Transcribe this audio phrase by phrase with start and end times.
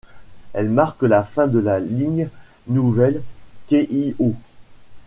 [0.53, 2.27] Elle marque la fin de la ligne
[2.65, 3.21] nouvelle
[3.69, 4.33] Keiō.